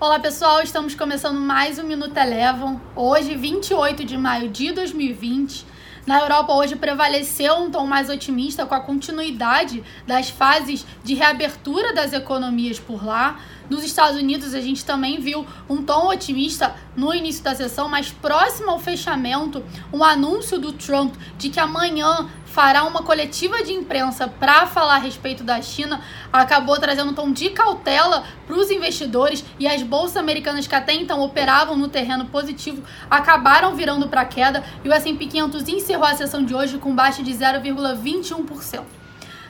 Olá 0.00 0.18
pessoal, 0.18 0.62
estamos 0.62 0.94
começando 0.94 1.38
mais 1.38 1.78
um 1.78 1.82
Minuto 1.82 2.16
Elevam. 2.16 2.80
Hoje, 2.96 3.36
28 3.36 4.02
de 4.02 4.16
maio 4.16 4.48
de 4.48 4.72
2020. 4.72 5.66
Na 6.06 6.20
Europa, 6.20 6.54
hoje 6.54 6.74
prevaleceu 6.74 7.56
um 7.56 7.70
tom 7.70 7.86
mais 7.86 8.08
otimista 8.08 8.64
com 8.64 8.74
a 8.74 8.80
continuidade 8.80 9.84
das 10.06 10.30
fases 10.30 10.86
de 11.04 11.12
reabertura 11.12 11.92
das 11.92 12.14
economias 12.14 12.80
por 12.80 13.04
lá. 13.04 13.40
Nos 13.68 13.84
Estados 13.84 14.18
Unidos, 14.18 14.54
a 14.54 14.60
gente 14.62 14.86
também 14.86 15.20
viu 15.20 15.46
um 15.68 15.82
tom 15.82 16.08
otimista 16.08 16.74
no 16.96 17.12
início 17.12 17.44
da 17.44 17.54
sessão, 17.54 17.86
mas 17.86 18.10
próximo 18.10 18.70
ao 18.70 18.78
fechamento, 18.78 19.62
um 19.92 20.02
anúncio 20.02 20.58
do 20.58 20.72
Trump 20.72 21.14
de 21.36 21.50
que 21.50 21.60
amanhã 21.60 22.26
fará 22.50 22.84
uma 22.84 23.02
coletiva 23.02 23.62
de 23.62 23.72
imprensa 23.72 24.26
para 24.26 24.66
falar 24.66 24.96
a 24.96 24.98
respeito 24.98 25.44
da 25.44 25.62
China, 25.62 26.00
acabou 26.32 26.78
trazendo 26.78 27.12
um 27.12 27.14
tom 27.14 27.32
de 27.32 27.50
cautela 27.50 28.24
para 28.46 28.56
os 28.56 28.70
investidores 28.70 29.44
e 29.58 29.68
as 29.68 29.82
bolsas 29.82 30.16
americanas 30.16 30.66
que 30.66 30.74
até 30.74 30.92
então 30.92 31.20
operavam 31.20 31.76
no 31.76 31.88
terreno 31.88 32.26
positivo 32.26 32.82
acabaram 33.08 33.74
virando 33.76 34.08
para 34.08 34.24
queda 34.24 34.64
e 34.84 34.88
o 34.88 34.92
S&P 34.92 35.26
500 35.26 35.68
encerrou 35.68 36.06
a 36.06 36.14
sessão 36.14 36.44
de 36.44 36.54
hoje 36.54 36.78
com 36.78 36.94
baixa 36.94 37.22
de 37.22 37.32
0,21%. 37.32 38.82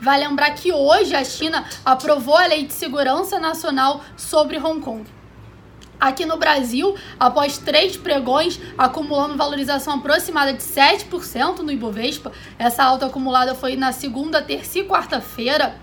Vale 0.00 0.26
lembrar 0.26 0.50
que 0.52 0.72
hoje 0.72 1.14
a 1.14 1.24
China 1.24 1.64
aprovou 1.84 2.36
a 2.36 2.46
Lei 2.46 2.66
de 2.66 2.72
Segurança 2.72 3.38
Nacional 3.38 4.02
sobre 4.16 4.58
Hong 4.58 4.80
Kong. 4.80 5.04
Aqui 5.98 6.26
no 6.26 6.36
Brasil, 6.36 6.94
após 7.18 7.56
três 7.56 7.96
pregões, 7.96 8.60
acumulando 8.76 9.36
valorização 9.36 9.94
aproximada 9.94 10.52
de 10.52 10.62
7% 10.62 11.58
no 11.58 11.72
Ibovespa, 11.72 12.32
essa 12.58 12.84
alta 12.84 13.06
acumulada 13.06 13.54
foi 13.54 13.76
na 13.76 13.92
segunda, 13.92 14.42
terça 14.42 14.78
e 14.78 14.84
quarta-feira, 14.84 15.76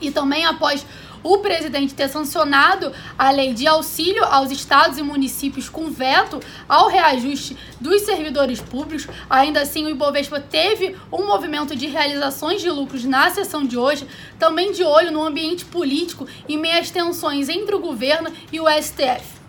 e 0.00 0.10
também 0.10 0.44
após 0.44 0.84
o 1.24 1.38
presidente 1.38 1.94
ter 1.94 2.08
sancionado 2.08 2.92
a 3.18 3.30
lei 3.30 3.54
de 3.54 3.66
auxílio 3.66 4.22
aos 4.24 4.50
estados 4.50 4.98
e 4.98 5.02
municípios 5.02 5.70
com 5.70 5.90
veto 5.90 6.38
ao 6.68 6.88
reajuste 6.88 7.56
dos 7.80 8.02
servidores 8.02 8.60
públicos. 8.60 9.08
Ainda 9.30 9.62
assim, 9.62 9.86
o 9.86 9.88
Ibovespa 9.88 10.38
teve 10.38 10.94
um 11.10 11.26
movimento 11.26 11.74
de 11.74 11.86
realizações 11.86 12.60
de 12.60 12.70
lucros 12.70 13.04
na 13.04 13.30
sessão 13.30 13.64
de 13.64 13.78
hoje, 13.78 14.06
também 14.38 14.70
de 14.70 14.84
olho 14.84 15.10
no 15.10 15.24
ambiente 15.24 15.64
político 15.64 16.26
e 16.46 16.58
meias 16.58 16.90
tensões 16.90 17.48
entre 17.48 17.74
o 17.74 17.80
governo 17.80 18.30
e 18.52 18.60
o 18.60 18.68
STF. 18.68 19.43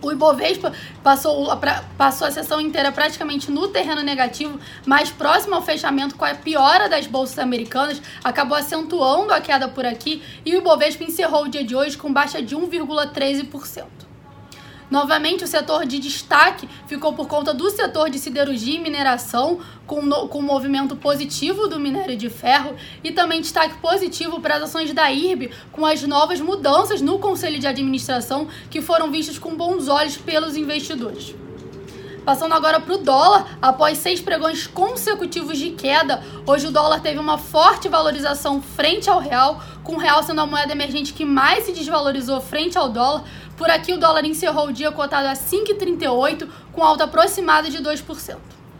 O 0.00 0.12
Ibovespa 0.12 0.72
passou, 1.02 1.48
passou 1.96 2.28
a 2.28 2.30
sessão 2.30 2.60
inteira 2.60 2.92
praticamente 2.92 3.50
no 3.50 3.68
terreno 3.68 4.02
negativo, 4.02 4.58
mais 4.86 5.10
próximo 5.10 5.54
ao 5.54 5.62
fechamento 5.62 6.14
com 6.14 6.24
a 6.24 6.34
piora 6.34 6.88
das 6.88 7.06
bolsas 7.06 7.38
americanas, 7.38 8.00
acabou 8.22 8.56
acentuando 8.56 9.32
a 9.32 9.40
queda 9.40 9.68
por 9.68 9.84
aqui 9.84 10.22
e 10.44 10.54
o 10.54 10.58
Ibovespa 10.58 11.04
encerrou 11.04 11.44
o 11.44 11.48
dia 11.48 11.64
de 11.64 11.74
hoje 11.74 11.96
com 11.96 12.12
baixa 12.12 12.40
de 12.40 12.56
1,13%. 12.56 14.07
Novamente, 14.90 15.44
o 15.44 15.46
setor 15.46 15.84
de 15.84 15.98
destaque 15.98 16.68
ficou 16.86 17.12
por 17.12 17.28
conta 17.28 17.52
do 17.52 17.68
setor 17.70 18.08
de 18.08 18.18
siderurgia 18.18 18.76
e 18.76 18.80
mineração, 18.80 19.60
com, 19.86 20.02
no, 20.02 20.28
com 20.28 20.38
um 20.38 20.42
movimento 20.42 20.96
positivo 20.96 21.68
do 21.68 21.78
minério 21.78 22.16
de 22.16 22.30
ferro, 22.30 22.74
e 23.04 23.12
também 23.12 23.40
destaque 23.40 23.76
positivo 23.78 24.40
para 24.40 24.56
as 24.56 24.62
ações 24.62 24.92
da 24.92 25.10
IRB, 25.10 25.50
com 25.72 25.84
as 25.84 26.02
novas 26.02 26.40
mudanças 26.40 27.00
no 27.00 27.18
conselho 27.18 27.58
de 27.58 27.66
administração 27.66 28.48
que 28.70 28.80
foram 28.80 29.10
vistas 29.10 29.38
com 29.38 29.54
bons 29.54 29.88
olhos 29.88 30.16
pelos 30.16 30.56
investidores. 30.56 31.34
Passando 32.28 32.52
agora 32.52 32.78
para 32.78 32.92
o 32.92 32.98
dólar, 32.98 33.56
após 33.62 33.96
seis 33.96 34.20
pregões 34.20 34.66
consecutivos 34.66 35.56
de 35.56 35.70
queda, 35.70 36.22
hoje 36.46 36.66
o 36.66 36.70
dólar 36.70 37.00
teve 37.00 37.18
uma 37.18 37.38
forte 37.38 37.88
valorização 37.88 38.60
frente 38.60 39.08
ao 39.08 39.18
real, 39.18 39.62
com 39.82 39.94
o 39.94 39.98
real 39.98 40.22
sendo 40.22 40.42
a 40.42 40.46
moeda 40.46 40.70
emergente 40.70 41.14
que 41.14 41.24
mais 41.24 41.64
se 41.64 41.72
desvalorizou 41.72 42.38
frente 42.42 42.76
ao 42.76 42.90
dólar. 42.90 43.24
Por 43.56 43.70
aqui, 43.70 43.94
o 43.94 43.98
dólar 43.98 44.26
encerrou 44.26 44.66
o 44.66 44.72
dia 44.74 44.92
cotado 44.92 45.26
a 45.26 45.32
5,38, 45.32 46.46
com 46.70 46.84
alta 46.84 47.04
aproximada 47.04 47.70
de 47.70 47.78
2%. 47.78 48.57